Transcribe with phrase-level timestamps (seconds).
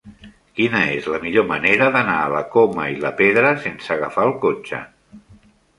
[0.59, 4.39] Quina és la millor manera d'anar a la Coma i la Pedra sense agafar el
[4.49, 4.83] cotxe?